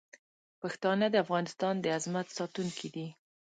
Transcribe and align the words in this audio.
پښتانه 0.61 1.05
د 1.11 1.15
افغانستان 1.25 1.73
د 1.79 1.85
عظمت 1.97 2.27
ساتونکي 2.37 2.87
دي. 2.95 3.07